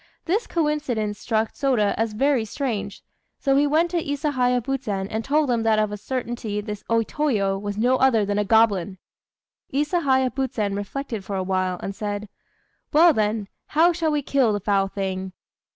This 0.25 0.47
coincidence 0.47 1.19
struck 1.19 1.53
Sôda 1.53 1.93
as 1.95 2.13
very 2.13 2.43
strange, 2.43 3.03
so 3.37 3.55
he 3.55 3.67
went 3.67 3.91
to 3.91 4.03
Isahaya 4.03 4.59
Buzen 4.59 5.07
and 5.11 5.23
told 5.23 5.51
him 5.51 5.61
that 5.61 5.77
of 5.77 5.91
a 5.91 5.95
certainty 5.95 6.59
this 6.59 6.83
O 6.89 7.03
Toyo 7.03 7.55
was 7.59 7.77
no 7.77 7.97
other 7.97 8.25
than 8.25 8.39
a 8.39 8.43
goblin. 8.43 8.97
Isahaya 9.71 10.31
Buzen 10.31 10.75
reflected 10.75 11.23
for 11.23 11.35
a 11.35 11.43
while, 11.43 11.79
and 11.83 11.93
said 11.93 12.29
"Well, 12.91 13.13
then, 13.13 13.47
how 13.67 13.93
shall 13.93 14.09
we 14.11 14.23
kill 14.23 14.53
the 14.53 14.59
foul 14.59 14.87
thing?" 14.87 15.33